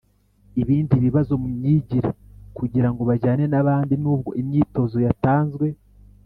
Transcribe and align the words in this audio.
ibindi 0.61 0.95
bibazo 1.05 1.33
mu 1.41 1.47
myigire 1.55 2.09
kugira 2.57 2.87
ngo 2.91 3.01
bajyane 3.09 3.43
n’abandi. 3.51 3.93
Nubwo 4.03 4.29
imyitozo 4.41 4.97
yatanzwe 5.05 5.65